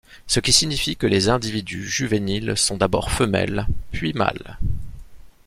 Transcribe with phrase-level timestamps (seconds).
[0.25, 4.57] Ce qui signifie que les individus juvéniles sont d’abord femelles puis mâles.